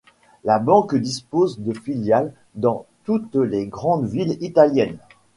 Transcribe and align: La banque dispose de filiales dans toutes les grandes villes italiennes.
La 0.43 0.57
banque 0.57 0.95
dispose 0.95 1.59
de 1.59 1.73
filiales 1.75 2.33
dans 2.55 2.87
toutes 3.03 3.35
les 3.35 3.67
grandes 3.67 4.07
villes 4.07 4.35
italiennes. 4.41 4.97